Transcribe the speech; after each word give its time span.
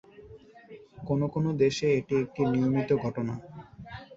কোনো 1.07 1.25
কোনো 1.33 1.49
দেশে 1.61 1.87
এটি 1.99 2.13
একটি 2.23 2.41
নিয়মিত 2.51 2.89
ঘটনা। 3.03 3.33